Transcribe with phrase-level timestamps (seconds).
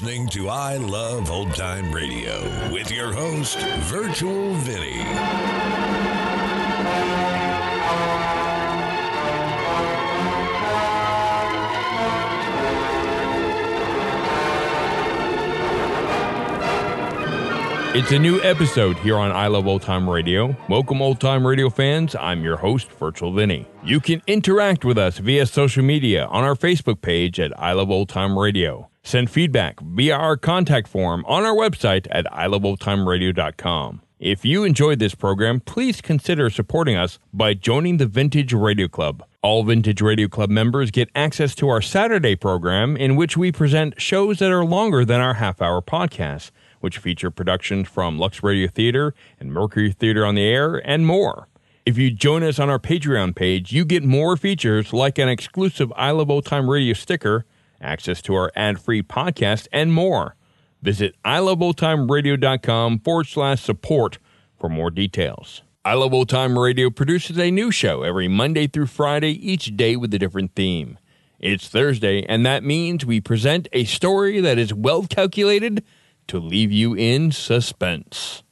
[0.00, 2.40] listening to I Love Old Time Radio
[2.72, 5.02] with your host, Virtual Vinny.
[17.92, 20.56] It's a new episode here on I Love Old Time Radio.
[20.70, 22.14] Welcome, old time radio fans.
[22.14, 23.66] I'm your host, Virtual Vinny.
[23.84, 27.90] You can interact with us via social media on our Facebook page at I Love
[27.90, 28.89] Old Time Radio.
[29.02, 34.02] Send feedback via our contact form on our website at iloveoldtimeradio.com.
[34.18, 39.24] If you enjoyed this program, please consider supporting us by joining the Vintage Radio Club.
[39.42, 44.00] All Vintage Radio Club members get access to our Saturday program, in which we present
[44.00, 48.68] shows that are longer than our half hour podcast which feature productions from Lux Radio
[48.68, 51.46] Theater and Mercury Theater on the Air, and more.
[51.86, 55.92] If you join us on our Patreon page, you get more features like an exclusive
[55.96, 57.44] I Love Old Time Radio sticker,
[57.80, 60.36] access to our ad free podcast, and more.
[60.82, 64.18] Visit iloveoldtimeradio.com forward slash support
[64.58, 65.62] for more details.
[65.84, 69.96] I Love Old Time Radio produces a new show every Monday through Friday, each day
[69.96, 70.98] with a different theme.
[71.38, 75.82] It's Thursday, and that means we present a story that is well calculated
[76.28, 78.42] to leave you in suspense.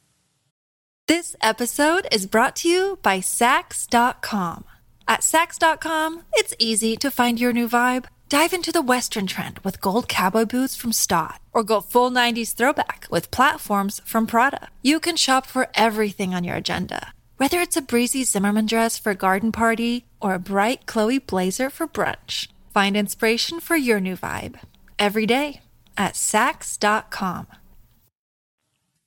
[1.07, 4.65] This episode is brought to you by Saks.com.
[5.07, 8.05] At Saks.com, it's easy to find your new vibe.
[8.29, 12.53] Dive into the Western trend with gold cowboy boots from Staud, or go full 90s
[12.53, 14.67] throwback with platforms from Prada.
[14.83, 19.13] You can shop for everything on your agenda, whether it's a breezy Zimmermann dress for
[19.13, 22.49] a garden party or a bright Chloe blazer for brunch.
[22.71, 24.59] Find inspiration for your new vibe
[24.99, 25.61] every day
[25.97, 27.47] at Saks.com.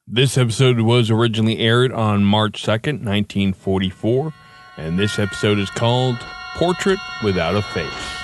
[0.05, 4.35] This episode was originally aired on March 2nd, 1944,
[4.79, 6.19] and this episode is called
[6.57, 8.22] Portrait Without a Face.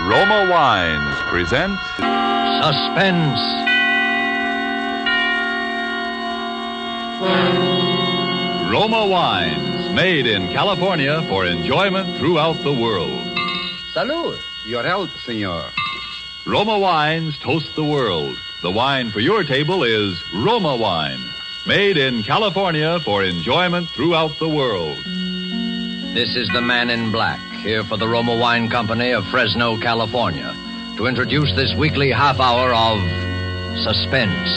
[0.00, 1.78] Roma Wines present
[2.62, 3.40] Suspense.
[8.70, 13.20] Roma Wines, made in California for enjoyment throughout the world.
[13.94, 14.40] Salud.
[14.64, 15.64] Your health, senor.
[16.46, 18.36] Roma Wines toast the world.
[18.62, 21.20] The wine for your table is Roma Wine,
[21.66, 24.96] made in California for enjoyment throughout the world.
[26.14, 30.52] This is the man in black, here for the Roma Wine Company of Fresno, California,
[30.96, 32.98] to introduce this weekly half hour of
[33.84, 34.50] suspense.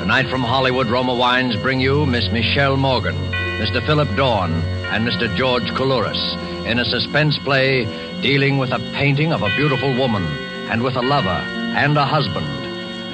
[0.00, 3.14] Tonight from Hollywood, Roma Wines bring you Miss Michelle Morgan,
[3.62, 3.84] Mr.
[3.86, 4.50] Philip Dorn,
[4.90, 5.32] and Mr.
[5.36, 7.84] George Coulouris in a suspense play
[8.20, 10.26] dealing with a painting of a beautiful woman
[10.72, 12.46] and with a lover and a husband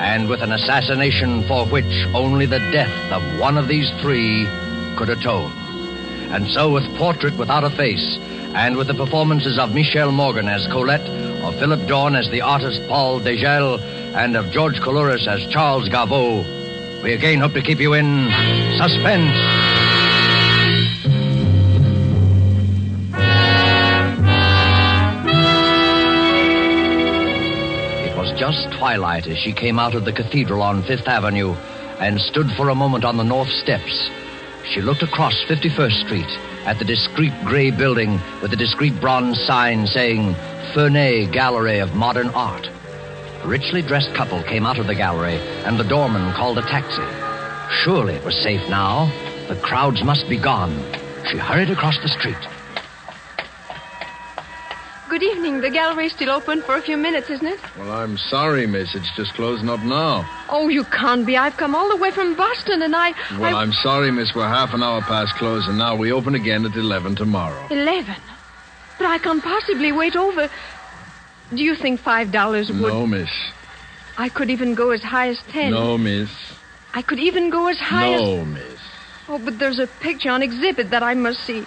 [0.01, 4.47] and with an assassination for which only the death of one of these three
[4.97, 5.53] could atone.
[6.31, 8.19] And so, with Portrait Without a Face,
[8.55, 11.09] and with the performances of Michelle Morgan as Colette,
[11.43, 13.79] of Philip Dorn as the artist Paul Degel,
[14.17, 18.29] and of George Coulouris as Charles Garveau, we again hope to keep you in
[18.77, 19.37] suspense.
[28.05, 31.55] It was just twilight as she came out of the cathedral on Fifth Avenue
[32.01, 34.11] and stood for a moment on the north steps.
[34.71, 39.87] She looked across 51st Street at the discreet gray building with the discreet bronze sign
[39.87, 40.35] saying
[40.75, 42.67] Ferney Gallery of Modern Art.
[42.67, 47.07] A richly dressed couple came out of the gallery, and the doorman called a taxi.
[47.83, 49.07] Surely it was safe now.
[49.49, 50.75] The crowds must be gone.
[51.31, 52.58] She hurried across the street.
[55.19, 55.61] Good evening.
[55.63, 57.59] The gallery's still open for a few minutes, isn't it?
[57.77, 58.95] Well, I'm sorry, miss.
[58.95, 60.25] It's just closing up now.
[60.49, 61.37] Oh, you can't be.
[61.37, 63.15] I've come all the way from Boston, and I.
[63.37, 63.63] Well, I...
[63.63, 64.33] I'm sorry, miss.
[64.33, 65.97] We're half an hour past closing now.
[65.97, 67.67] We open again at 11 tomorrow.
[67.69, 68.15] Eleven.
[68.97, 70.49] But I can't possibly wait over.
[71.53, 72.81] Do you think five dollars would?
[72.81, 73.31] No, miss.
[74.17, 75.73] I could even go as high as ten.
[75.73, 76.31] No, miss.
[76.95, 78.21] I could even go as high as.
[78.21, 78.81] No, miss.
[79.29, 81.67] Oh, but there's a picture on exhibit that I must see.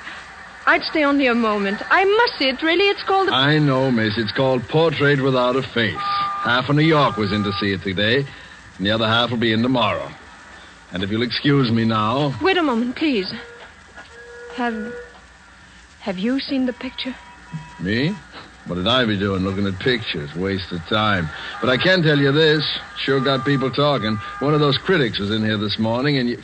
[0.65, 1.81] I'd stay only a moment.
[1.89, 2.61] I must see it.
[2.61, 3.29] Really, it's called.
[3.29, 4.17] I know, miss.
[4.17, 5.95] It's called Portrait Without a Face.
[6.43, 8.25] Half of New York was in to see it today,
[8.77, 10.09] and the other half will be in tomorrow.
[10.91, 12.37] And if you'll excuse me now.
[12.41, 13.31] Wait a moment, please.
[14.55, 14.93] Have.
[16.01, 17.15] Have you seen the picture?
[17.79, 18.15] Me?
[18.65, 20.33] What did I be doing looking at pictures?
[20.35, 21.29] Waste of time.
[21.59, 22.63] But I can tell you this.
[22.97, 24.17] Sure got people talking.
[24.39, 26.41] One of those critics was in here this morning, and you.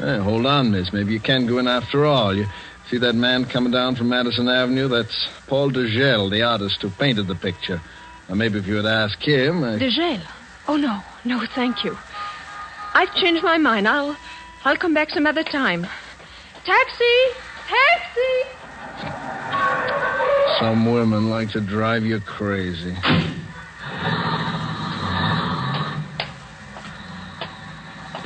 [0.00, 0.92] Eh, hold on, miss.
[0.92, 2.36] Maybe you can go in after all.
[2.36, 2.46] You
[2.90, 4.88] See that man coming down from Madison Avenue?
[4.88, 7.82] That's Paul DeGel, the artist who painted the picture.
[8.28, 9.62] Now, maybe if you would ask him.
[9.62, 9.78] Uh, I...
[9.78, 10.22] DeGel?
[10.68, 11.02] Oh, no.
[11.24, 11.98] No, thank you.
[12.94, 13.86] I've changed my mind.
[13.86, 14.16] I'll,
[14.64, 15.86] I'll come back some other time.
[16.64, 17.04] Taxi!
[17.68, 18.58] Taxi!
[20.58, 22.96] Some women like to drive you crazy.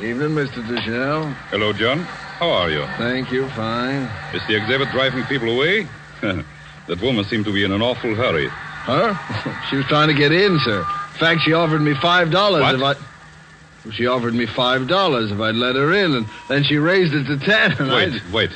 [0.01, 0.63] Evening, Mr.
[0.65, 1.33] DeGel.
[1.51, 2.07] Hello, John.
[2.43, 2.85] How are you?
[2.97, 4.11] Thank you, fine.
[4.33, 5.87] Is the exhibit driving people away?
[6.21, 8.49] that woman seemed to be in an awful hurry.
[8.49, 9.17] Her?
[9.69, 10.79] she was trying to get in, sir.
[10.79, 13.91] In fact, she offered me five dollars if I.
[13.93, 17.27] She offered me five dollars if I'd let her in, and then she raised it
[17.27, 17.77] to ten.
[17.87, 18.33] Wait, I...
[18.33, 18.51] wait.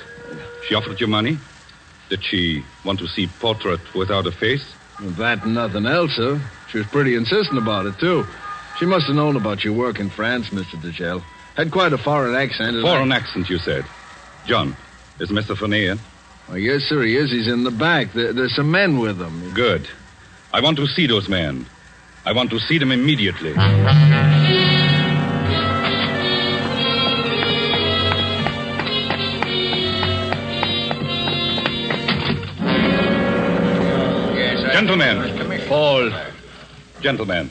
[0.67, 1.37] She offered you money?
[2.09, 4.69] Did she want to see portrait without a face?
[4.99, 6.41] That and nothing else, sir.
[6.71, 8.27] She was pretty insistent about it, too.
[8.79, 10.75] She must have known about your work in France, Mr.
[10.81, 11.23] Degel.
[11.57, 12.79] Had quite a foreign accent.
[12.83, 13.15] Foreign I...
[13.15, 13.83] accent, you said.
[14.45, 14.77] John,
[15.19, 15.57] is Mr.
[15.57, 15.99] Fournier in?
[16.47, 17.31] Well, yes, sir, he is.
[17.31, 18.13] He's in the back.
[18.13, 19.55] There, there's some men with him.
[19.55, 19.89] Good.
[20.53, 21.65] I want to see those men.
[22.25, 23.53] I want to see them immediately.
[34.73, 35.67] Gentlemen.
[35.67, 36.11] Paul.
[37.01, 37.49] Gentlemen.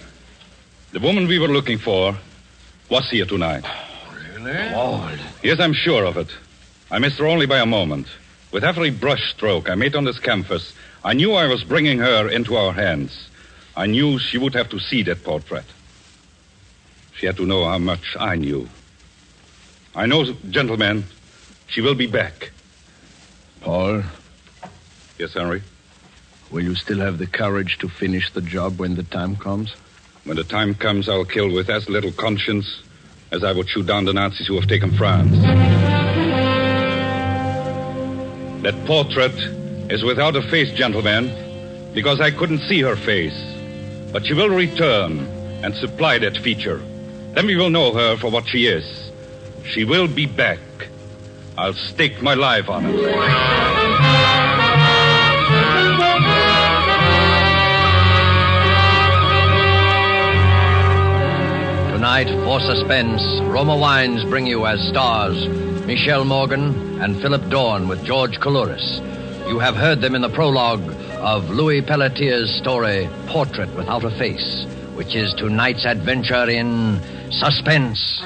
[0.92, 2.16] The woman we were looking for
[2.88, 3.64] was here tonight.
[4.72, 5.10] Paul.
[5.42, 6.28] Yes, I'm sure of it.
[6.90, 8.06] I missed her only by a moment.
[8.52, 10.72] With every brush stroke I made on this canvas,
[11.04, 13.28] I knew I was bringing her into our hands.
[13.76, 15.64] I knew she would have to see that portrait.
[17.16, 18.68] She had to know how much I knew.
[19.94, 21.04] I know, gentlemen,
[21.66, 22.50] she will be back.
[23.60, 24.02] Paul,
[25.18, 25.62] Yes, Henry?
[26.50, 29.74] will you still have the courage to finish the job when the time comes?
[30.24, 32.82] When the time comes, I'll kill with as little conscience
[33.32, 35.36] as I would shoot down the Nazis who have taken France.
[38.62, 39.34] That portrait
[39.90, 41.30] is without a face, gentlemen,
[41.94, 43.36] because I couldn't see her face.
[44.12, 45.20] But she will return
[45.62, 46.78] and supply that feature.
[47.34, 49.10] Then we will know her for what she is.
[49.64, 50.58] She will be back.
[51.58, 53.75] I'll stake my life on it.
[62.06, 63.20] Tonight, for suspense,
[63.50, 65.48] Roma Wines bring you as stars
[65.86, 69.00] Michelle Morgan and Philip Dorn with George Coulouris.
[69.48, 70.88] You have heard them in the prologue
[71.18, 77.00] of Louis Pelletier's story, Portrait Without a Face, which is tonight's adventure in
[77.32, 78.20] suspense.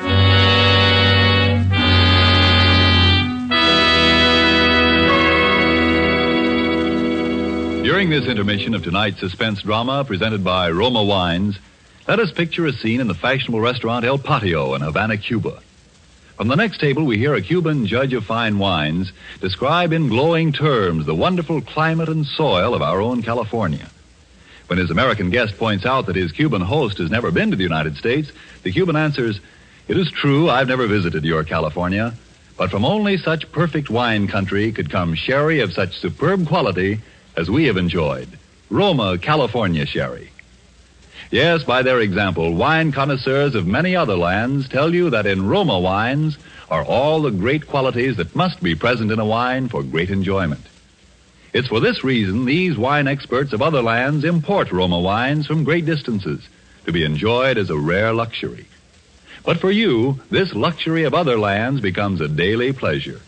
[7.82, 11.58] During this intermission of tonight's suspense drama presented by Roma Wines,
[12.10, 15.62] let us picture a scene in the fashionable restaurant El Patio in Havana, Cuba.
[16.36, 20.52] From the next table, we hear a Cuban judge of fine wines describe in glowing
[20.52, 23.88] terms the wonderful climate and soil of our own California.
[24.66, 27.62] When his American guest points out that his Cuban host has never been to the
[27.62, 28.32] United States,
[28.64, 29.38] the Cuban answers,
[29.86, 32.12] It is true, I've never visited your California,
[32.56, 37.02] but from only such perfect wine country could come sherry of such superb quality
[37.36, 38.36] as we have enjoyed.
[38.68, 40.29] Roma, California sherry.
[41.30, 45.78] Yes, by their example, wine connoisseurs of many other lands tell you that in Roma
[45.78, 46.36] wines
[46.68, 50.66] are all the great qualities that must be present in a wine for great enjoyment.
[51.52, 55.86] It's for this reason these wine experts of other lands import Roma wines from great
[55.86, 56.48] distances
[56.86, 58.66] to be enjoyed as a rare luxury.
[59.44, 63.20] But for you, this luxury of other lands becomes a daily pleasure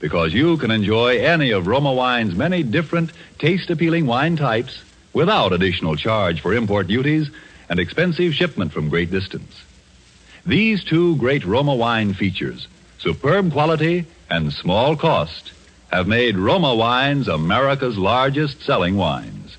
[0.00, 4.82] because you can enjoy any of Roma wine's many different taste appealing wine types
[5.14, 7.30] without additional charge for import duties
[7.70, 9.62] and expensive shipment from great distance.
[10.44, 12.68] These two great Roma wine features,
[12.98, 15.52] superb quality and small cost,
[15.90, 19.56] have made Roma wines America's largest selling wines.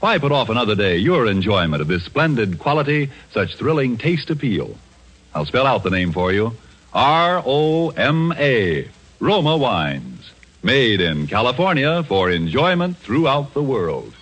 [0.00, 4.76] Why put off another day your enjoyment of this splendid quality, such thrilling taste appeal?
[5.34, 6.56] I'll spell out the name for you
[6.92, 8.88] R O M A,
[9.20, 10.30] Roma Wines.
[10.62, 14.12] Made in California for enjoyment throughout the world.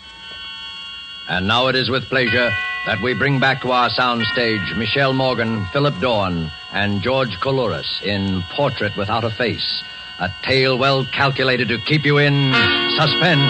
[1.28, 2.50] And now it is with pleasure
[2.86, 8.42] that we bring back to our soundstage Michelle Morgan, Philip Dorn, and George Coulouris in
[8.56, 9.82] Portrait Without a Face,
[10.18, 12.52] a tale well calculated to keep you in
[12.96, 13.40] suspense.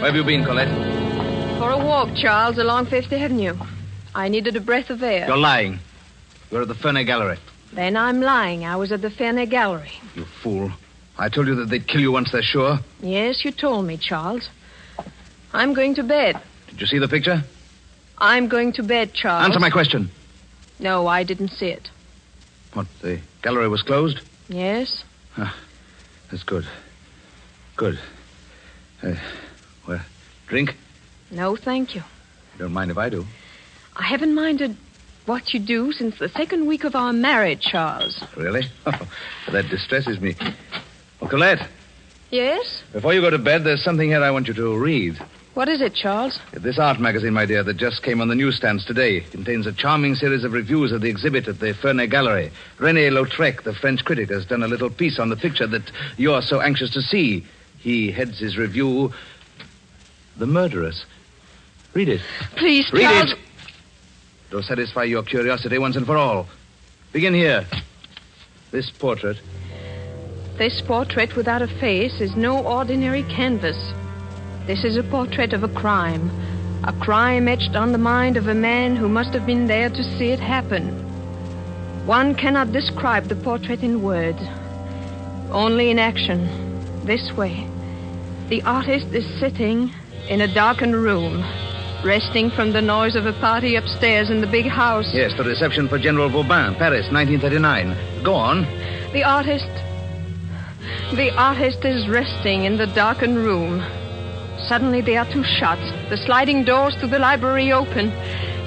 [0.00, 0.68] Where have you been, Colette?
[1.58, 3.54] For a walk, Charles, along Fifth Avenue.
[4.14, 5.26] I needed a breath of air.
[5.26, 5.78] You're lying.
[6.50, 7.38] You're at the Ferney Gallery.
[7.72, 8.64] Then I'm lying.
[8.64, 9.92] I was at the Ferney Gallery.
[10.14, 10.72] You fool.
[11.18, 12.78] I told you that they'd kill you once they're sure.
[13.02, 14.48] Yes, you told me, Charles.
[15.52, 16.40] I'm going to bed.
[16.68, 17.42] Did you see the picture?
[18.18, 19.44] I'm going to bed, Charles.
[19.46, 20.10] Answer my question.
[20.78, 21.90] No, I didn't see it.
[22.72, 24.20] What, the gallery was closed?
[24.48, 25.04] Yes?
[25.36, 25.56] Ah,
[26.30, 26.66] That's good.
[27.76, 27.98] Good.
[29.02, 29.14] Uh,
[29.86, 30.00] well,
[30.46, 30.74] drink?
[31.30, 32.02] No, thank you.
[32.54, 33.26] You don't mind if I do.
[33.98, 34.76] I haven't minded
[35.26, 38.22] what you do since the second week of our marriage, Charles.
[38.36, 38.66] Really?
[38.86, 40.34] Oh, that distresses me.
[41.20, 41.66] Oh, Colette,
[42.30, 42.82] Yes?
[42.92, 45.18] before you go to bed, there's something here I want you to read.
[45.54, 46.38] What is it, Charles?
[46.52, 50.14] This art magazine, my dear, that just came on the newsstands today contains a charming
[50.14, 52.50] series of reviews of the exhibit at the Ferney Gallery.
[52.78, 56.42] René Lautrec, the French critic, has done a little piece on the picture that you're
[56.42, 57.44] so anxious to see.
[57.78, 59.12] He heads his review,
[60.36, 61.04] The Murderess.
[61.94, 62.20] Read it.
[62.56, 63.32] Please, Read Charles.
[63.32, 63.38] it.
[64.48, 66.46] It'll satisfy your curiosity once and for all.
[67.12, 67.66] Begin here.
[68.70, 69.38] This portrait.
[70.56, 73.76] This portrait without a face is no ordinary canvas.
[74.66, 76.30] This is a portrait of a crime.
[76.84, 80.02] A crime etched on the mind of a man who must have been there to
[80.02, 80.88] see it happen.
[82.06, 84.40] One cannot describe the portrait in words,
[85.50, 86.48] only in action.
[87.04, 87.66] This way.
[88.48, 89.92] The artist is sitting
[90.28, 91.42] in a darkened room,
[92.04, 95.08] resting from the noise of a party upstairs in the big house.
[95.12, 98.22] Yes, the reception for General Vauban, Paris, 1939.
[98.22, 98.62] Go on.
[99.12, 99.68] The artist.
[101.14, 103.80] The artist is resting in the darkened room.
[104.68, 105.82] Suddenly there are two shots.
[106.10, 108.10] The sliding doors to the library open.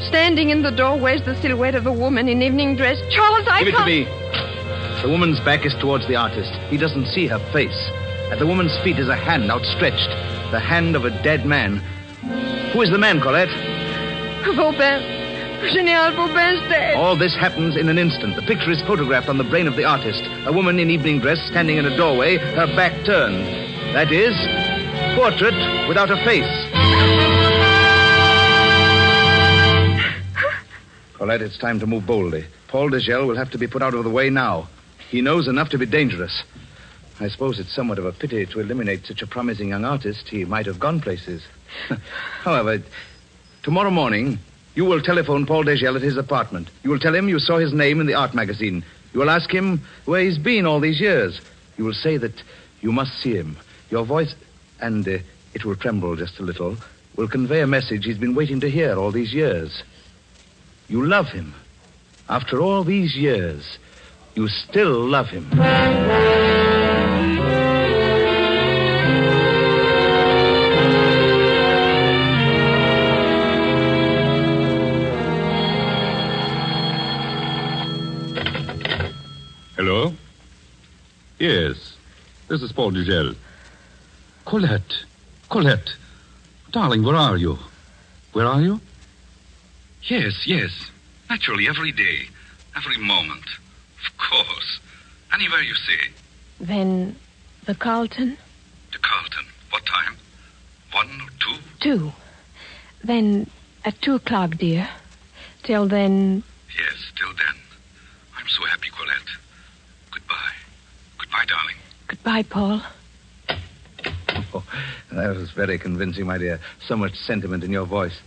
[0.07, 2.97] Standing in the doorway is the silhouette of a woman in evening dress.
[3.13, 3.88] Charles, I Give it to can't.
[3.88, 5.01] me.
[5.03, 6.51] The woman's back is towards the artist.
[6.69, 7.77] He doesn't see her face.
[8.31, 10.09] At the woman's feet is a hand outstretched.
[10.51, 11.81] The hand of a dead man.
[12.21, 13.49] Who is the man, Colette?
[14.45, 15.01] Vauban.
[15.73, 16.95] General Vauban's dead.
[16.95, 18.35] All this happens in an instant.
[18.35, 20.23] The picture is photographed on the brain of the artist.
[20.45, 23.43] A woman in evening dress standing in a doorway, her back turned.
[23.95, 24.35] That is,
[25.15, 25.55] portrait
[25.87, 26.43] without a face.
[31.13, 32.45] Colette, it's time to move boldly.
[32.67, 34.67] Paul Degel will have to be put out of the way now.
[35.09, 36.43] He knows enough to be dangerous.
[37.19, 40.29] I suppose it's somewhat of a pity to eliminate such a promising young artist.
[40.29, 41.43] He might have gone places.
[42.43, 42.81] However,
[43.63, 44.39] tomorrow morning,
[44.75, 46.69] you will telephone Paul Degel at his apartment.
[46.83, 48.83] You will tell him you saw his name in the art magazine.
[49.13, 51.41] You will ask him where he's been all these years.
[51.77, 52.41] You will say that
[52.81, 53.57] you must see him.
[53.89, 54.33] Your voice,
[54.79, 55.17] and uh,
[55.53, 56.77] it will tremble just a little,
[57.15, 59.83] will convey a message he's been waiting to hear all these years.
[60.87, 61.53] You love him.
[62.29, 63.77] After all these years,
[64.35, 66.40] you still love him.
[79.83, 80.13] Hello?
[81.39, 81.97] Yes.
[82.47, 83.33] This is Paul Degel.
[84.45, 85.05] Colette.
[85.50, 85.95] Colette.
[86.71, 87.57] Darling, where are you?
[88.33, 88.79] Where are you?
[90.03, 90.69] Yes, yes.
[91.31, 92.27] Naturally, every day.
[92.75, 93.43] Every moment.
[94.05, 94.79] Of course.
[95.33, 96.11] Anywhere you say.
[96.59, 97.15] Then
[97.65, 98.38] the Carlton?
[98.91, 99.45] The Carlton.
[99.71, 100.15] What time?
[100.91, 101.57] One or two?
[101.79, 102.13] Two.
[103.03, 103.50] Then
[103.83, 104.88] at two o'clock, dear.
[105.63, 106.43] Till then,
[106.77, 107.55] Yes, till then.
[108.38, 109.41] I'm so happy, Colette.
[111.31, 111.45] Goodbye.
[111.47, 111.75] Darling.
[112.07, 112.81] goodbye, Paul.
[114.53, 114.63] Oh,
[115.13, 116.59] that was very convincing, my dear.
[116.85, 118.19] So much sentiment in your voice.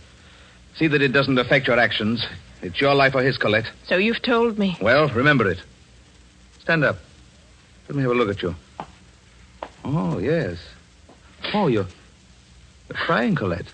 [0.75, 2.25] See that it doesn't affect your actions.
[2.63, 3.69] It's your life or his, Colette.
[3.85, 4.75] So you've told me.
[4.81, 5.61] Well, remember it.
[6.59, 6.97] Stand up.
[7.87, 8.55] Let me have a look at you.
[9.83, 10.57] Oh, yes.
[11.53, 11.85] Oh, you're,
[12.89, 13.71] you're crying, Colette.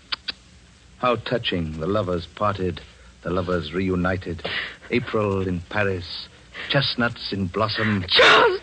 [0.98, 1.80] How touching.
[1.80, 2.82] The lovers parted,
[3.22, 4.44] the lovers reunited.
[4.90, 6.28] April in Paris,
[6.70, 8.04] chestnuts in blossom.
[8.10, 8.60] Charles.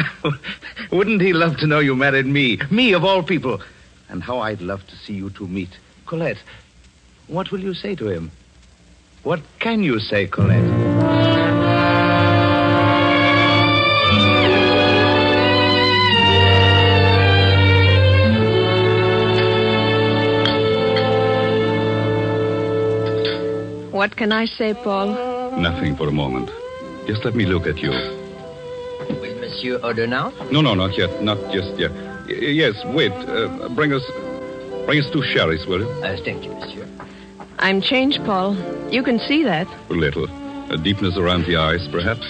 [0.92, 2.58] Wouldn't he love to know you married me?
[2.70, 3.60] Me, of all people.
[4.08, 5.70] And how I'd love to see you two meet.
[6.06, 6.38] Colette,
[7.28, 8.30] what will you say to him?
[9.22, 10.62] What can you say, Colette?
[23.92, 25.58] What can I say, Paul?
[25.58, 26.50] Nothing for a moment.
[27.06, 28.21] Just let me look at you.
[29.62, 30.50] With Monsieur Odenau?
[30.50, 31.22] No, no, not yet.
[31.22, 31.92] Not just yet.
[32.26, 33.12] Y- yes, wait.
[33.12, 34.02] Uh, bring us.
[34.86, 35.88] Bring us two sherries, will you?
[36.02, 36.86] Uh, thank you, Monsieur.
[37.58, 38.56] I'm changed, Paul.
[38.90, 39.68] You can see that.
[39.90, 40.26] A little.
[40.70, 42.26] A deepness around the eyes, perhaps.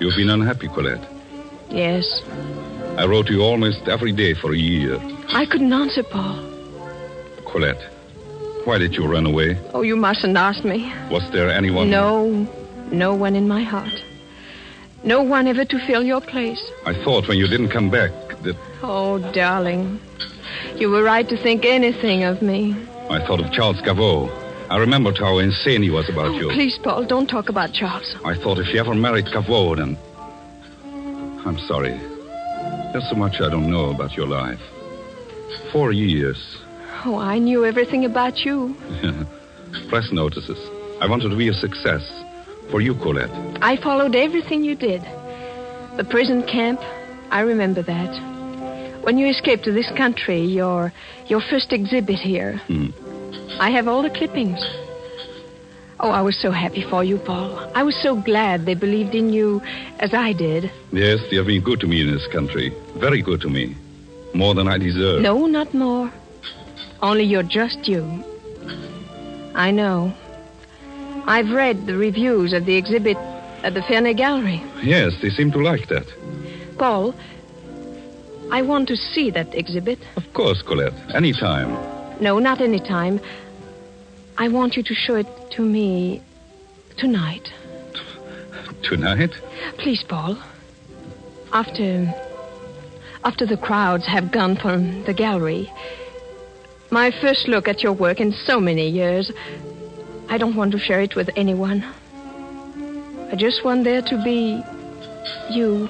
[0.00, 1.04] You've been unhappy, Colette.
[1.70, 2.22] Yes.
[2.96, 5.00] I wrote to you almost every day for a year.
[5.30, 6.38] I couldn't answer, Paul.
[7.44, 7.82] Colette,
[8.64, 9.58] why did you run away?
[9.72, 10.92] Oh, you mustn't ask me.
[11.10, 11.90] Was there anyone?
[11.90, 12.46] No,
[12.92, 14.04] no one in my heart.
[15.04, 16.62] No one ever to fill your place.
[16.86, 18.10] I thought when you didn't come back
[18.42, 20.00] that Oh, darling.
[20.76, 22.74] You were right to think anything of me.
[23.10, 24.30] I thought of Charles Gavot.
[24.70, 26.50] I remembered how insane he was about oh, you.
[26.50, 28.16] Oh, Please, Paul, don't talk about Charles.
[28.24, 29.98] I thought if you ever married Gavot, then.
[31.46, 31.98] I'm sorry.
[32.92, 34.60] There's so much I don't know about your life.
[35.70, 36.58] Four years.
[37.04, 38.74] Oh, I knew everything about you.
[39.88, 40.58] Press notices.
[41.02, 42.23] I wanted to be a success.
[42.70, 43.30] For you, Colette.
[43.62, 45.02] I followed everything you did.
[45.96, 46.80] The prison camp.
[47.30, 49.02] I remember that.
[49.04, 50.92] When you escaped to this country, your
[51.26, 52.56] your first exhibit here.
[52.66, 52.88] Hmm.
[53.60, 54.60] I have all the clippings.
[56.00, 57.70] Oh, I was so happy for you, Paul.
[57.74, 59.62] I was so glad they believed in you
[60.00, 60.70] as I did.
[60.92, 62.74] Yes, they have been good to me in this country.
[62.96, 63.76] Very good to me.
[64.34, 65.22] More than I deserve.
[65.22, 66.10] No, not more.
[67.00, 68.02] Only you're just you.
[69.54, 70.12] I know.
[71.26, 73.16] I've read the reviews of the exhibit
[73.62, 74.62] at the Ferney Gallery.
[74.82, 76.06] Yes, they seem to like that.
[76.78, 77.14] Paul,
[78.50, 79.98] I want to see that exhibit.
[80.16, 80.92] Of course, Colette.
[81.14, 81.70] Any time.
[82.20, 83.20] No, not any time.
[84.36, 86.22] I want you to show it to me
[86.98, 87.50] tonight.
[88.82, 89.32] Tonight?
[89.78, 90.38] Please, Paul.
[91.52, 92.12] After.
[93.24, 95.72] After the crowds have gone from the gallery.
[96.90, 99.32] My first look at your work in so many years.
[100.28, 101.84] I don't want to share it with anyone.
[103.30, 104.62] I just want there to be
[105.50, 105.88] you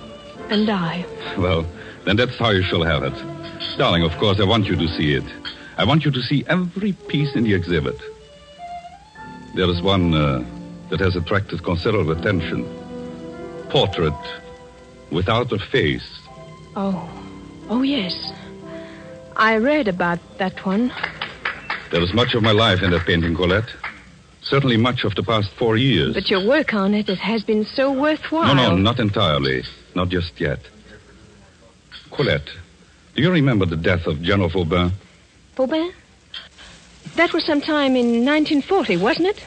[0.50, 1.05] and I.
[1.38, 1.67] Well,
[2.05, 3.14] then that's how you shall have it.
[3.79, 5.25] Darling, of course, I want you to see it.
[5.76, 8.00] I want you to see every piece in the exhibit.
[9.55, 10.45] There is one uh,
[10.91, 12.64] that has attracted considerable attention.
[13.71, 14.14] Portrait
[15.11, 16.21] without a face.
[16.76, 17.09] Oh.
[17.69, 18.33] Oh, yes.
[19.37, 20.93] I read about that one.
[21.91, 23.71] There is much of my life in that painting, Colette.
[24.45, 26.15] Certainly much of the past four years.
[26.15, 28.55] But your work on it, it has been so worthwhile.
[28.55, 29.65] No, no, not entirely.
[29.95, 30.61] Not just yet.
[32.11, 32.51] Colette,
[33.15, 34.93] do you remember the death of General Vauban?
[35.57, 35.93] Vauban?
[37.17, 39.41] That was sometime in 1940, wasn't it?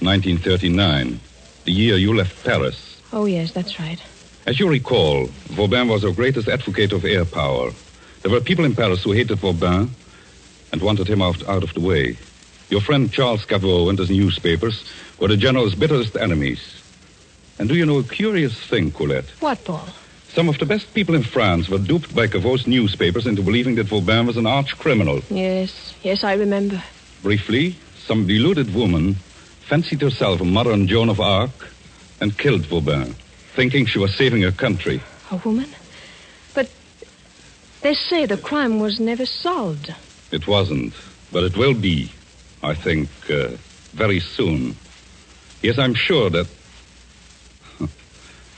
[0.00, 1.20] 1939,
[1.64, 3.00] the year you left Paris.
[3.12, 4.02] Oh, yes, that's right.
[4.46, 7.70] As you recall, Vauban was our greatest advocate of air power.
[8.22, 9.90] There were people in Paris who hated Vauban
[10.72, 12.16] and wanted him out, out of the way.
[12.68, 14.84] Your friend Charles Caveau and his newspapers
[15.18, 16.82] were the general's bitterest enemies.
[17.58, 19.30] And do you know a curious thing, Colette?
[19.40, 19.88] What, Paul?
[20.28, 23.86] Some of the best people in France were duped by Cavau's newspapers into believing that
[23.86, 25.22] Vauban was an arch criminal.
[25.30, 26.82] Yes, yes, I remember.
[27.22, 31.72] Briefly, some deluded woman fancied herself a modern Joan of Arc
[32.20, 33.14] and killed Vauban,
[33.54, 35.00] thinking she was saving her country.
[35.30, 35.68] A woman?
[36.52, 36.70] But
[37.80, 39.94] they say the crime was never solved.
[40.30, 40.92] It wasn't,
[41.32, 42.12] but it will be,
[42.62, 43.48] I think, uh,
[43.92, 44.76] very soon.
[45.62, 46.46] Yes, I'm sure that.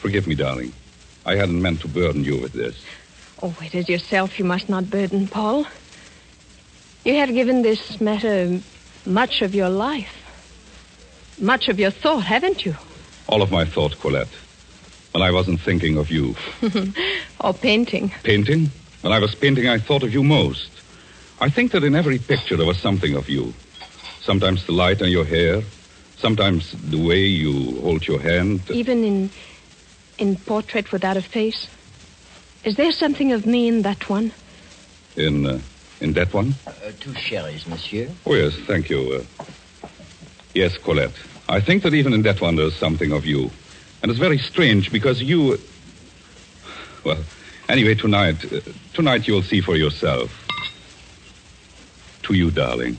[0.00, 0.72] Forgive me, darling.
[1.24, 2.82] I hadn't meant to burden you with this.
[3.42, 5.66] Oh, it is yourself you must not burden, Paul.
[7.04, 8.60] You have given this matter
[9.06, 10.14] much of your life.
[11.40, 12.74] Much of your thought, haven't you?
[13.28, 14.28] All of my thought, Colette.
[15.12, 16.34] When I wasn't thinking of you.
[17.40, 18.12] or painting.
[18.24, 18.70] Painting?
[19.02, 20.70] When I was painting, I thought of you most.
[21.40, 23.54] I think that in every picture there was something of you.
[24.20, 25.62] Sometimes the light on your hair,
[26.16, 28.60] sometimes the way you hold your hand.
[28.70, 29.30] Even in
[30.18, 31.68] in Portrait Without a Face?
[32.64, 34.32] Is there something of me in that one?
[35.16, 35.60] In uh,
[36.00, 36.54] in that one?
[36.66, 38.08] Uh, two sherries, monsieur.
[38.26, 39.24] Oh, yes, thank you.
[39.82, 39.88] Uh,
[40.54, 41.14] yes, Colette.
[41.48, 43.50] I think that even in that one there's something of you.
[44.02, 45.58] And it's very strange because you.
[47.04, 47.24] Well,
[47.68, 48.44] anyway, tonight.
[48.52, 48.60] Uh,
[48.92, 50.30] tonight you'll see for yourself.
[52.24, 52.98] To you, darling.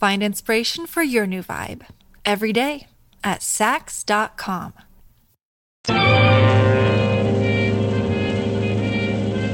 [0.00, 1.82] Find inspiration for your new vibe
[2.24, 2.86] every day
[3.22, 4.72] at Saks.com.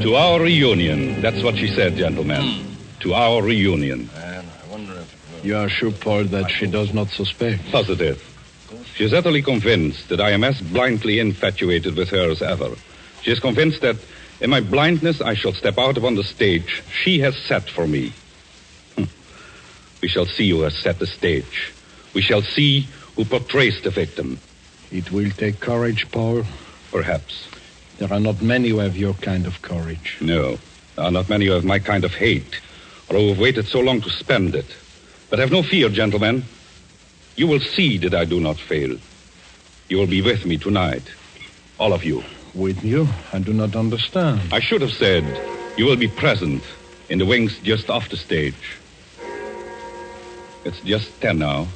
[0.03, 1.21] To our reunion.
[1.21, 2.43] That's what she said, gentlemen.
[2.43, 2.75] Hmm.
[3.01, 4.09] To our reunion.
[4.15, 5.45] And I wonder if.
[5.45, 7.69] You are sure, Paul, that she does not suspect?
[7.73, 8.23] Positive.
[8.95, 12.71] She is utterly convinced that I am as blindly infatuated with her as ever.
[13.23, 13.97] She is convinced that
[14.41, 18.13] in my blindness I shall step out upon the stage she has set for me.
[20.01, 21.73] We shall see who has set the stage.
[22.15, 24.39] We shall see who portrays the victim.
[24.93, 26.45] It will take courage, Paul.
[26.91, 27.49] Perhaps.
[27.99, 30.19] There are not many who have your kind of courage.
[30.21, 30.59] No.
[30.97, 32.61] There are not many who have my kind of hate,
[33.09, 34.67] or who have waited so long to spend it.
[35.31, 36.45] But have no fear, gentlemen.
[37.37, 38.97] You will see that I do not fail.
[39.89, 41.03] You will be with me tonight.
[41.79, 42.23] All of you.
[42.55, 43.09] With you?
[43.33, 44.41] I do not understand.
[44.53, 45.25] I should have said
[45.77, 46.63] you will be present
[47.09, 48.79] in the wings just off the stage.
[50.67, 51.69] It's just ten now.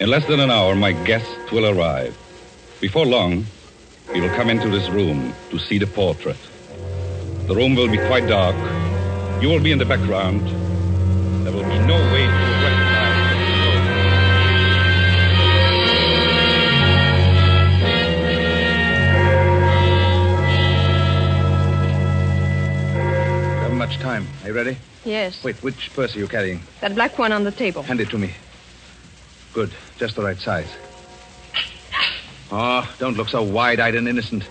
[0.00, 2.14] In less than an hour, my guest will arrive.
[2.78, 3.46] Before long,
[4.12, 6.36] he will come into this room to see the portrait.
[7.48, 8.54] The room will be quite dark.
[9.40, 10.46] You will be in the background.
[11.46, 12.59] There will be no way to
[24.00, 24.26] time.
[24.42, 24.76] Are you ready?
[25.04, 25.42] Yes.
[25.44, 26.60] Wait, which purse are you carrying?
[26.80, 27.82] That black one on the table.
[27.82, 28.32] Hand it to me.
[29.52, 29.70] Good.
[29.98, 30.68] Just the right size.
[32.52, 34.44] Oh, don't look so wide-eyed and innocent.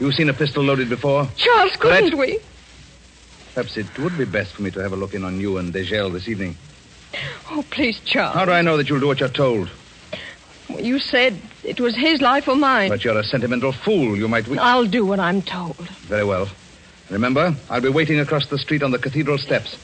[0.00, 1.26] You've seen a pistol loaded before?
[1.36, 2.38] Charles, couldn't we?
[3.54, 5.72] Perhaps it would be best for me to have a look in on you and
[5.72, 6.56] Degel this evening.
[7.50, 8.34] Oh, please, Charles.
[8.34, 9.70] How do I know that you'll do what you're told?
[10.68, 12.90] Well, You said it was his life or mine.
[12.90, 14.16] But you're a sentimental fool.
[14.16, 14.46] You might...
[14.58, 15.76] I'll do what I'm told.
[16.06, 16.48] Very well.
[17.10, 19.76] Remember, I'll be waiting across the street on the cathedral steps.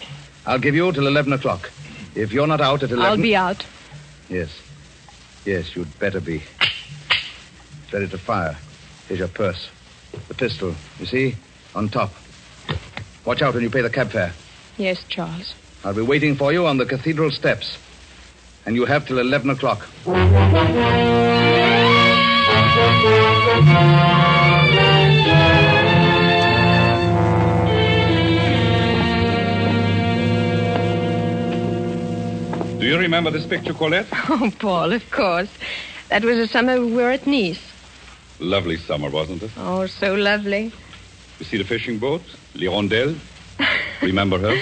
[0.46, 1.70] I'll give you till 11 o'clock.
[2.14, 3.04] If you're not out at 11...
[3.04, 3.64] I'll be out.
[4.28, 4.50] Yes.
[5.44, 6.42] Yes, you'd better be.
[7.92, 8.56] Ready to fire.
[9.08, 9.68] Here's your purse.
[10.28, 11.36] The pistol, you see?
[11.74, 12.12] On top.
[13.24, 14.32] Watch out when you pay the cab fare.
[14.76, 15.54] Yes, Charles.
[15.84, 17.78] I'll be waiting for you on the cathedral steps.
[18.66, 19.86] And you have till 11 o'clock.
[32.94, 34.06] You remember this picture, Colette?
[34.28, 35.50] Oh, Paul, of course.
[36.08, 37.60] That was the summer we were at Nice.
[38.38, 39.50] Lovely summer, wasn't it?
[39.56, 40.72] Oh, so lovely.
[41.38, 42.22] You see the fishing boat?
[42.54, 43.16] L'Hirondelle?
[44.02, 44.56] Remember her?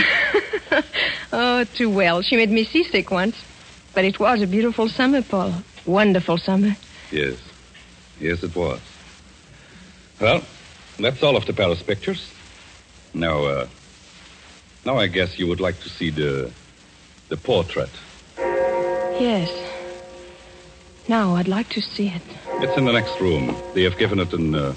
[1.30, 2.22] Oh, too well.
[2.22, 3.36] She made me seasick once.
[3.94, 5.52] But it was a beautiful summer, Paul.
[5.86, 6.76] Wonderful summer.
[7.10, 7.36] Yes.
[8.20, 8.80] Yes, it was.
[10.20, 10.42] Well,
[10.98, 12.32] that's all of the Paris pictures.
[13.14, 13.66] Now, uh,
[14.84, 16.50] now I guess you would like to see the,
[17.28, 17.90] the portrait.
[18.38, 19.50] Yes.
[21.08, 22.22] Now, I'd like to see it.
[22.62, 23.56] It's in the next room.
[23.74, 24.74] They have given it an, uh,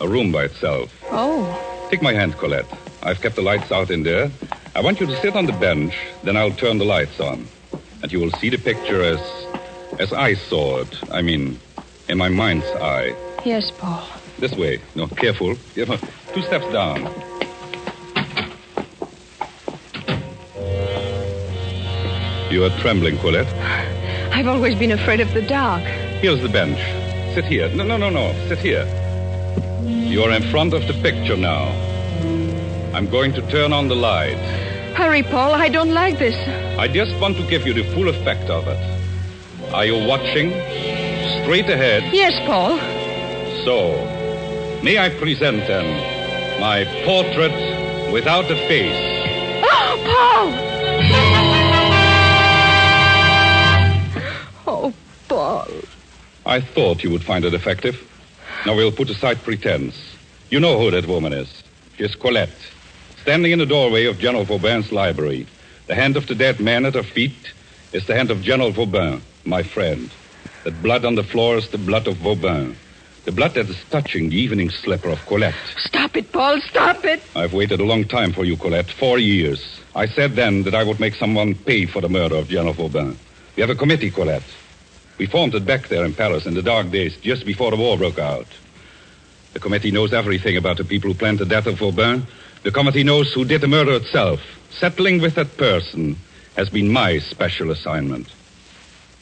[0.00, 0.90] a room by itself.
[1.10, 2.66] Oh, Take my hand, Colette.
[3.04, 4.30] I've kept the lights out in there.
[4.74, 7.46] I want you to sit on the bench, then I'll turn the lights on.
[8.02, 9.20] And you will see the picture as
[10.00, 10.94] as I saw it.
[11.12, 11.58] I mean,
[12.08, 13.14] in my mind's eye.
[13.44, 14.04] yes, Paul.
[14.38, 14.80] This way.
[14.96, 15.56] No, careful.
[15.74, 17.06] Two steps down.
[22.56, 23.52] You are trembling, Colette.
[24.32, 25.82] I've always been afraid of the dark.
[26.22, 26.78] Here's the bench.
[27.34, 27.68] Sit here.
[27.68, 28.32] No, no, no, no.
[28.48, 28.86] Sit here.
[29.84, 31.64] You're in front of the picture now.
[32.94, 34.38] I'm going to turn on the light.
[34.96, 35.52] Hurry, Paul.
[35.52, 36.34] I don't like this.
[36.78, 39.74] I just want to give you the full effect of it.
[39.74, 40.48] Are you watching?
[41.42, 42.04] Straight ahead.
[42.10, 42.78] Yes, Paul.
[43.66, 47.52] So, may I present then my portrait
[48.10, 49.15] without a face?
[55.46, 55.70] Paul.
[56.44, 57.96] I thought you would find it effective.
[58.66, 59.94] Now we'll put aside pretense.
[60.50, 61.62] You know who that woman is.
[61.96, 62.58] She's Colette,
[63.22, 65.46] standing in the doorway of General Vauban's library.
[65.86, 67.52] The hand of the dead man at her feet
[67.92, 70.10] is the hand of General Vauban, my friend.
[70.64, 72.76] That blood on the floor is the blood of Vauban.
[73.24, 75.54] The blood that is touching the evening slipper of Colette.
[75.76, 76.60] Stop it, Paul.
[76.62, 77.22] Stop it.
[77.36, 78.90] I've waited a long time for you, Colette.
[78.90, 79.80] Four years.
[79.94, 83.16] I said then that I would make someone pay for the murder of General Vauban.
[83.54, 84.42] We have a committee, Colette.
[85.18, 87.96] We formed it back there in Paris in the dark days, just before the war
[87.96, 88.46] broke out.
[89.54, 92.26] The committee knows everything about the people who planned the death of Vauban.
[92.62, 94.40] The committee knows who did the murder itself.
[94.70, 96.16] Settling with that person
[96.56, 98.28] has been my special assignment.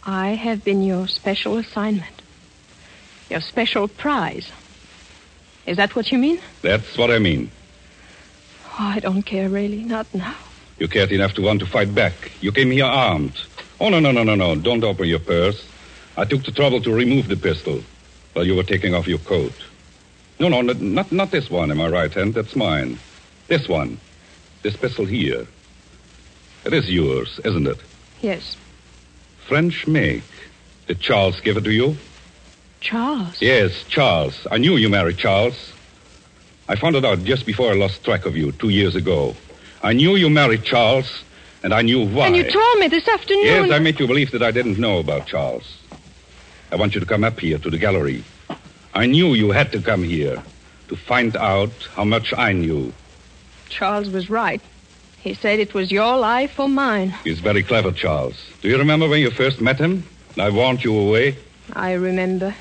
[0.05, 2.23] I have been your special assignment.
[3.31, 4.51] Your special prize.
[5.67, 6.41] Is that what you mean?
[6.63, 7.51] That's what I mean.
[8.67, 9.85] Oh, I don't care, really.
[9.85, 10.35] Not now.
[10.79, 12.33] You cared enough to want to fight back.
[12.41, 13.41] You came here armed.
[13.81, 14.57] Oh, no, no, no, no, no.
[14.57, 15.65] Don't open your purse.
[16.17, 17.83] I took the trouble to remove the pistol
[18.33, 19.55] while you were taking off your coat.
[20.39, 22.35] No, no, not, not, this one in my right hand.
[22.35, 22.99] That's mine.
[23.49, 23.99] This one.
[24.63, 25.47] This pistol here.
[26.65, 27.79] It is yours, isn't it?
[28.21, 28.57] Yes.
[29.47, 30.23] French make.
[30.87, 31.97] Did Charles give it to you?
[32.81, 33.41] Charles.
[33.41, 34.47] Yes, Charles.
[34.51, 35.73] I knew you married Charles.
[36.69, 39.35] I found it out just before I lost track of you two years ago.
[39.83, 41.25] I knew you married Charles,
[41.63, 42.27] and I knew why.
[42.27, 43.45] And you told me this afternoon.
[43.45, 45.79] Yes, I made you believe that I didn't know about Charles.
[46.71, 48.25] I want you to come up here to the gallery.
[48.95, 50.43] I knew you had to come here
[50.89, 52.93] to find out how much I knew.
[53.69, 54.61] Charles was right.
[55.21, 57.15] He said it was your life or mine.
[57.25, 58.37] He's very clever, Charles.
[58.61, 60.05] Do you remember when you first met him?
[60.35, 61.37] And I warned you away?
[61.73, 62.55] I remember.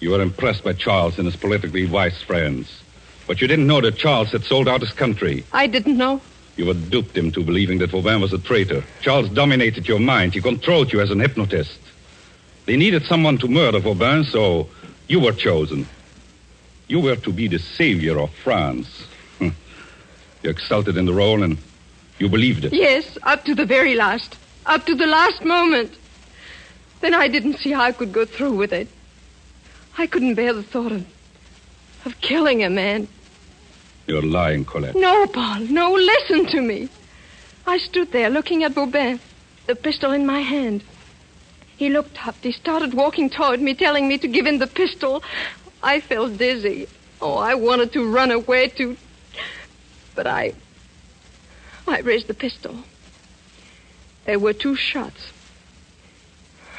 [0.00, 2.82] You were impressed by Charles and his politically wise friends.
[3.26, 5.44] But you didn't know that Charles had sold out his country.
[5.52, 6.20] I didn't know.
[6.56, 8.82] You were duped him to believing that Vauban was a traitor.
[9.02, 10.32] Charles dominated your mind.
[10.32, 11.78] He controlled you as an hypnotist.
[12.66, 14.68] They needed someone to murder Vauban, so
[15.08, 15.86] you were chosen.
[16.88, 19.06] You were to be the savior of France.
[19.38, 19.50] Hmm.
[20.42, 21.58] You exulted in the role and
[22.18, 22.72] you believed it.
[22.72, 24.36] Yes, up to the very last.
[24.66, 25.92] Up to the last moment.
[27.00, 28.88] Then I didn't see how I could go through with it.
[29.98, 31.06] I couldn't bear the thought of
[32.06, 33.08] of killing a man.
[34.06, 34.94] You're lying, Colette.
[34.94, 36.88] No, Paul, no, listen to me.
[37.66, 39.18] I stood there looking at Vauban,
[39.66, 40.84] the pistol in my hand.
[41.76, 42.36] He looked up.
[42.42, 45.22] He started walking toward me, telling me to give him the pistol.
[45.82, 46.88] I felt dizzy.
[47.20, 48.96] Oh, I wanted to run away to.
[50.14, 50.54] But I.
[51.86, 52.76] I raised the pistol.
[54.24, 55.32] There were two shots.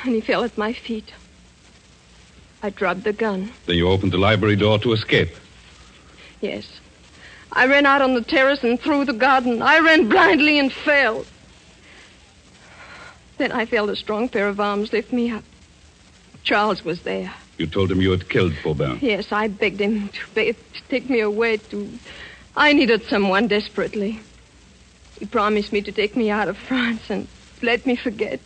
[0.04, 1.14] And he fell at my feet.
[2.62, 3.52] I dropped the gun.
[3.68, 5.30] Then you opened the library door to escape.
[6.42, 6.80] Yes.
[7.52, 9.62] I ran out on the terrace and through the garden.
[9.62, 11.26] I ran blindly and fell.
[13.38, 15.44] Then I felt a strong pair of arms lift me up.
[16.44, 17.34] Charles was there.
[17.58, 19.00] You told him you had killed Vauban.
[19.02, 21.90] Yes, I begged him to, beg, to take me away to.
[22.56, 24.20] I needed someone desperately.
[25.20, 27.28] He promised me to take me out of France and
[27.62, 28.40] let me forget.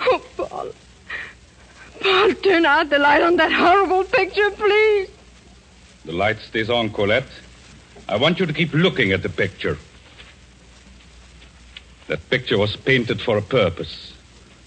[0.00, 0.68] Oh, Paul.
[2.00, 5.10] Paul, turn out the light on that horrible picture, please.
[6.04, 7.28] The light stays on, Colette.
[8.08, 9.78] I want you to keep looking at the picture.
[12.10, 14.12] That picture was painted for a purpose.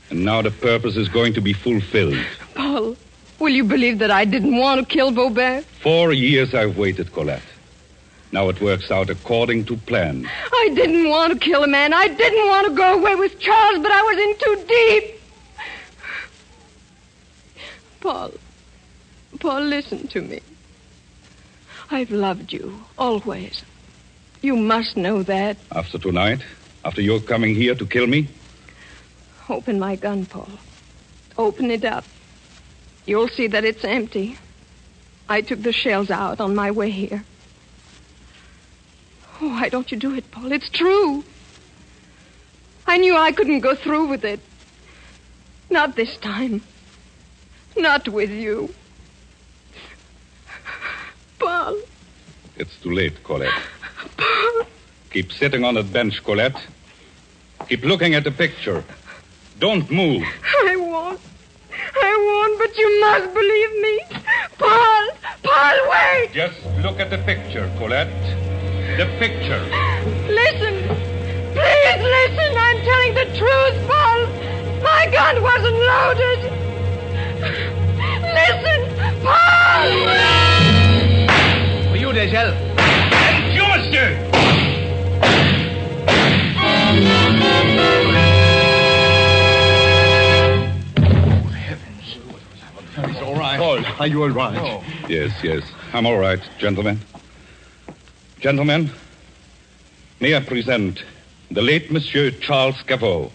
[0.10, 2.26] And now the purpose is going to be fulfilled.
[2.56, 2.96] Paul,
[3.38, 5.66] will you believe that I didn't want to kill Bobert?
[5.82, 7.44] Four years I've waited, Colette.
[8.32, 10.26] Now it works out according to plan.
[10.54, 11.94] I didn't want to kill a man.
[11.94, 15.22] I didn't want to go away with Charles, but I was in too deep.
[18.00, 18.32] Paul,
[19.42, 20.40] Paul, listen to me.
[21.92, 23.66] I've loved you, always.
[24.42, 25.58] You must know that.
[25.74, 26.40] After tonight?
[26.86, 28.28] After your coming here to kill me?
[29.50, 30.50] Open my gun, Paul.
[31.38, 32.04] Open it up.
[33.06, 34.38] You'll see that it's empty.
[35.30, 37.24] I took the shells out on my way here.
[39.42, 40.52] Oh, why don't you do it, Paul?
[40.52, 41.24] It's true.
[42.86, 44.40] I knew I couldn't go through with it.
[45.70, 46.62] Not this time.
[47.76, 48.74] Not with you.
[51.40, 51.78] Paul.
[52.58, 53.52] It's too late, Colette.
[54.18, 54.68] Paul.
[55.12, 56.58] Keep sitting on that bench, Colette.
[57.68, 58.84] Keep looking at the picture.
[59.60, 60.24] Don't move.
[60.64, 61.20] I won't.
[61.96, 64.02] I won't, but you must believe me.
[64.58, 65.10] Paul!
[65.44, 66.32] Paul, wait!
[66.34, 68.12] Just look at the picture, Colette.
[68.98, 69.64] The picture.
[70.28, 70.76] Listen.
[71.54, 72.58] Please listen.
[72.58, 74.28] I'm telling the truth, Paul.
[74.84, 76.40] My gun wasn't loaded.
[78.38, 78.80] Listen,
[79.24, 79.90] Paul!
[81.90, 82.52] For you, Degel.
[82.78, 84.63] And you, monsieur!
[93.64, 93.86] He's.
[93.86, 94.84] Paul, are you all right?
[95.08, 95.64] Yes, yes.
[95.94, 97.00] I'm all right, gentlemen.
[98.40, 98.90] Gentlemen,
[100.20, 101.04] may I present
[101.50, 103.32] the late Monsieur Charles Cavot.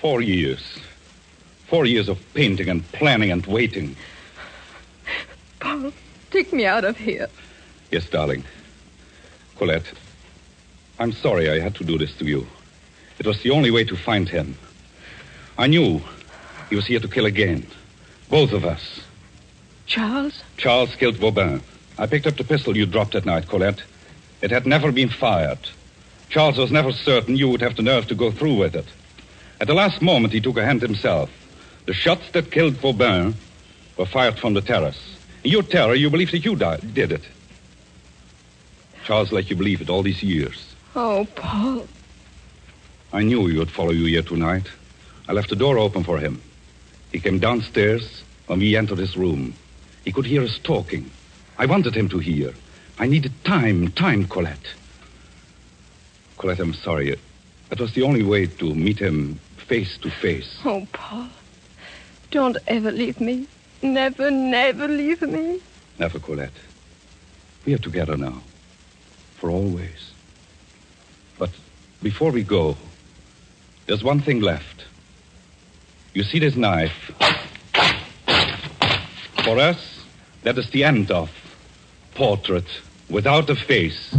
[0.00, 0.60] Four years.
[1.66, 3.96] Four years of painting and planning and waiting.
[5.60, 5.92] Paul,
[6.30, 7.28] take me out of here.
[7.90, 8.44] Yes, darling.
[9.56, 9.92] Colette,
[10.98, 12.46] I'm sorry I had to do this to you.
[13.18, 14.56] It was the only way to find him.
[15.56, 16.02] I knew
[16.68, 17.66] he was here to kill again.
[18.28, 19.00] Both of us.
[19.86, 20.42] Charles?
[20.56, 21.62] Charles killed Vauban.
[21.98, 23.82] I picked up the pistol you dropped that night, Colette.
[24.40, 25.58] It had never been fired.
[26.28, 28.86] Charles was never certain you would have the nerve to go through with it.
[29.60, 31.30] At the last moment, he took a hand himself.
[31.86, 33.34] The shots that killed Vauban
[33.96, 35.16] were fired from the terrace.
[35.44, 37.22] In your terror, you believed that you died, did it.
[39.04, 40.74] Charles let you believe it all these years.
[40.96, 41.86] Oh, Paul.
[43.12, 44.66] I knew he would follow you here tonight.
[45.28, 46.40] I left the door open for him.
[47.14, 49.54] He came downstairs when we entered his room.
[50.04, 51.12] He could hear us talking.
[51.56, 52.52] I wanted him to hear.
[52.98, 54.74] I needed time, time, Colette.
[56.38, 57.16] Colette, I'm sorry.
[57.68, 60.58] That was the only way to meet him face to face.
[60.64, 61.28] Oh, Paul.
[62.32, 63.46] Don't ever leave me.
[63.80, 65.60] Never, never leave me.
[66.00, 66.58] Never, Colette.
[67.64, 68.42] We are together now.
[69.36, 70.10] For always.
[71.38, 71.50] But
[72.02, 72.76] before we go,
[73.86, 74.84] there's one thing left.
[76.14, 77.10] You see this knife?
[79.42, 80.04] For us,
[80.44, 81.28] that is the end of
[82.14, 82.66] portrait
[83.10, 84.14] without a face.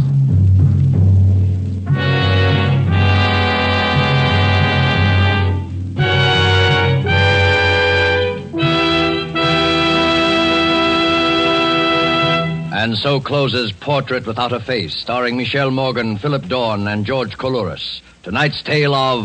[12.74, 18.02] And so closes Portrait Without a Face, starring Michelle Morgan, Philip Dorn, and George Coulouris.
[18.22, 19.24] Tonight's tale of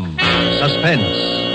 [0.57, 1.50] suspense.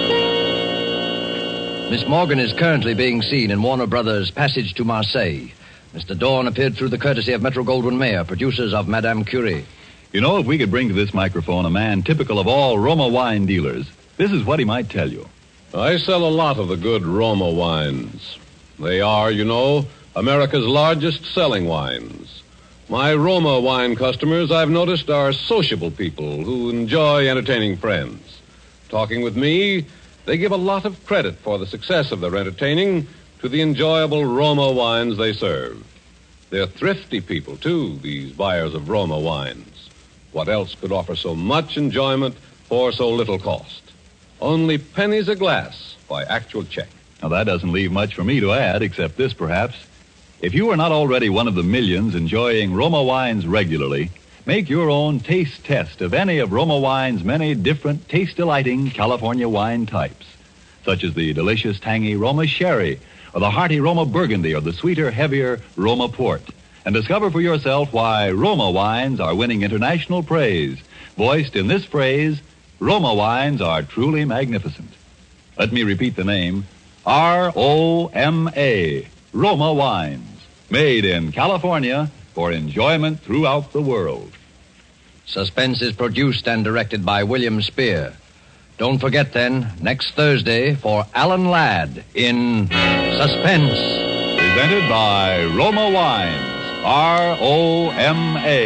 [1.88, 5.52] Miss Morgan is currently being seen in Warner Brothers' Passage to Marseille.
[5.94, 6.18] Mr.
[6.18, 9.64] Dawn appeared through the courtesy of Metro Goldwyn Mayer, producers of Madame Curie.
[10.12, 13.06] You know, if we could bring to this microphone a man typical of all Roma
[13.06, 15.28] wine dealers, this is what he might tell you.
[15.72, 18.36] I sell a lot of the good Roma wines.
[18.80, 22.42] They are, you know, America's largest selling wines.
[22.88, 28.40] My Roma wine customers, I've noticed, are sociable people who enjoy entertaining friends.
[28.88, 29.86] Talking with me,
[30.26, 33.06] they give a lot of credit for the success of their entertaining
[33.38, 35.82] to the enjoyable Roma wines they serve.
[36.50, 39.88] They're thrifty people, too, these buyers of Roma wines.
[40.32, 42.36] What else could offer so much enjoyment
[42.68, 43.82] for so little cost?
[44.40, 46.88] Only pennies a glass by actual check.
[47.22, 49.76] Now, that doesn't leave much for me to add, except this, perhaps.
[50.40, 54.10] If you are not already one of the millions enjoying Roma wines regularly,
[54.46, 59.86] make your own taste test of any of Roma wine's many different taste-delighting California wine
[59.86, 60.24] types,
[60.84, 63.00] such as the delicious tangy Roma Sherry,
[63.34, 66.42] or the hearty Roma Burgundy, or the sweeter, heavier Roma Port.
[66.84, 70.78] And discover for yourself why Roma wines are winning international praise,
[71.16, 72.40] voiced in this phrase,
[72.78, 74.92] Roma wines are truly magnificent.
[75.58, 76.68] Let me repeat the name,
[77.04, 84.30] R-O-M-A, Roma Wines, made in California for enjoyment throughout the world.
[85.24, 88.12] Suspense is produced and directed by William Spier.
[88.76, 93.78] Don't forget then, next Thursday for Alan Ladd in Suspense.
[94.38, 98.60] Presented by Roma Wines, R-O-M-A,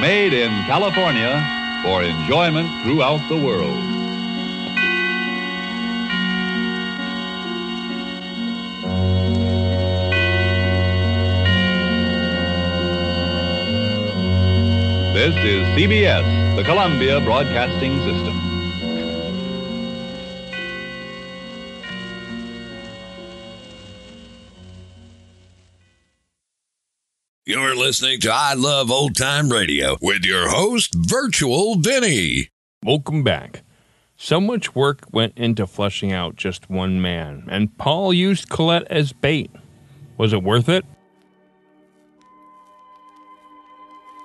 [0.00, 1.42] made in California
[1.82, 3.93] for enjoyment throughout the world.
[15.24, 18.38] This is CBS, the Columbia Broadcasting System.
[27.46, 32.50] You're listening to I Love Old Time Radio with your host, Virtual Vinny.
[32.82, 33.62] Welcome back.
[34.18, 39.14] So much work went into fleshing out just one man, and Paul used Colette as
[39.14, 39.50] bait.
[40.18, 40.84] Was it worth it?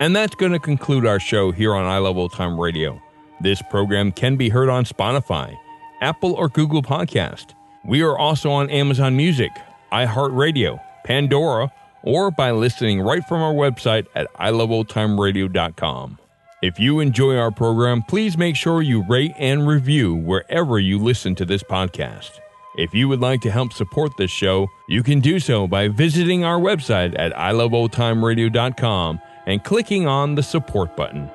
[0.02, 3.02] And that's going to conclude our show here on I Love Old Time Radio.
[3.42, 5.58] This program can be heard on Spotify,
[6.00, 7.48] Apple or Google Podcast.
[7.84, 9.52] We are also on Amazon Music,
[9.92, 16.18] iHeartRadio, Pandora, or by listening right from our website at iloveoldtimeradio.com.
[16.62, 21.36] If you enjoy our program, please make sure you rate and review wherever you listen
[21.36, 22.40] to this podcast.
[22.78, 26.46] If you would like to help support this show, you can do so by visiting
[26.46, 31.30] our website at iloveoldtimeradio.com and clicking on the support button.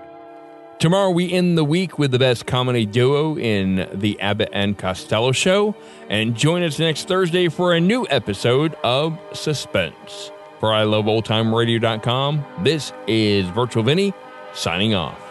[0.78, 5.32] Tomorrow we end the week with the best comedy duo in the Abbott and Costello
[5.32, 5.74] show,
[6.10, 10.30] and join us next Thursday for a new episode of Suspense.
[10.60, 14.12] For iloveoldtimeradio.com, this is Virtual Vinny
[14.52, 15.23] signing off.